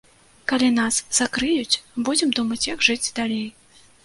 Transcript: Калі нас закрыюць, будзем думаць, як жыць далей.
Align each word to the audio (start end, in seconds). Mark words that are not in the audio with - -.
Калі 0.51 0.69
нас 0.77 0.95
закрыюць, 1.19 1.79
будзем 2.09 2.33
думаць, 2.39 2.61
як 2.73 2.79
жыць 2.89 3.13
далей. 3.23 3.47